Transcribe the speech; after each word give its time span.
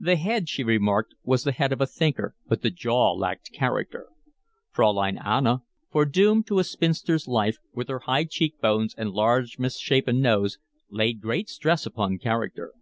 The 0.00 0.16
head, 0.16 0.48
she 0.48 0.64
remarked, 0.64 1.14
was 1.22 1.44
the 1.44 1.52
head 1.52 1.72
of 1.72 1.80
a 1.80 1.86
thinker, 1.86 2.34
but 2.48 2.62
the 2.62 2.72
jaw 2.72 3.12
lacked 3.12 3.52
character. 3.52 4.08
Fraulein 4.72 5.16
Anna, 5.16 5.62
foredoomed 5.92 6.48
to 6.48 6.58
a 6.58 6.64
spinster's 6.64 7.28
life, 7.28 7.58
with 7.72 7.86
her 7.86 8.00
high 8.00 8.24
cheek 8.24 8.60
bones 8.60 8.96
and 8.98 9.12
large 9.12 9.60
misshapen 9.60 10.20
nose, 10.20 10.58
laid 10.88 11.20
great 11.20 11.48
stress 11.48 11.86
upon 11.86 12.18
character. 12.18 12.72